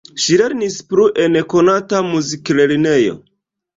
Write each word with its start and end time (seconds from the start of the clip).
Ŝi 0.21 0.37
lernis 0.41 0.77
plu 0.93 1.05
en 1.25 1.37
konata 1.55 2.03
muziklernejo. 2.11 3.15